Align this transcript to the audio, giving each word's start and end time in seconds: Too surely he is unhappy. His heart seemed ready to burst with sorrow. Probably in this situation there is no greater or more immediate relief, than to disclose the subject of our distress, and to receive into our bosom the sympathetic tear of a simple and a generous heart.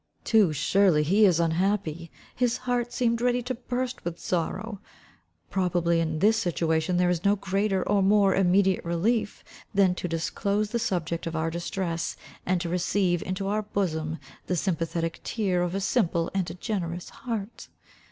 Too 0.23 0.51
surely 0.51 1.03
he 1.03 1.25
is 1.27 1.39
unhappy. 1.39 2.09
His 2.35 2.57
heart 2.65 2.91
seemed 2.91 3.21
ready 3.21 3.43
to 3.43 3.53
burst 3.53 4.03
with 4.03 4.17
sorrow. 4.17 4.79
Probably 5.51 5.99
in 5.99 6.17
this 6.17 6.37
situation 6.37 6.97
there 6.97 7.11
is 7.11 7.23
no 7.23 7.35
greater 7.35 7.87
or 7.87 8.01
more 8.01 8.33
immediate 8.33 8.83
relief, 8.83 9.43
than 9.75 9.93
to 9.93 10.07
disclose 10.07 10.71
the 10.71 10.79
subject 10.79 11.27
of 11.27 11.35
our 11.35 11.51
distress, 11.51 12.17
and 12.47 12.59
to 12.61 12.67
receive 12.67 13.21
into 13.21 13.47
our 13.47 13.61
bosom 13.61 14.17
the 14.47 14.55
sympathetic 14.55 15.21
tear 15.23 15.61
of 15.61 15.75
a 15.75 15.79
simple 15.79 16.31
and 16.33 16.49
a 16.49 16.55
generous 16.55 17.09
heart. 17.09 17.67